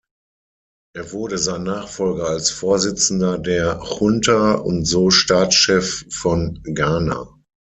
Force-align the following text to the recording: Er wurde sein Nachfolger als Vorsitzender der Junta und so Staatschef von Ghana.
Er 0.95 1.11
wurde 1.11 1.37
sein 1.37 1.61
Nachfolger 1.61 2.27
als 2.29 2.49
Vorsitzender 2.49 3.37
der 3.37 3.79
Junta 3.87 4.55
und 4.55 4.85
so 4.85 5.11
Staatschef 5.11 6.05
von 6.09 6.59
Ghana. 6.73 7.31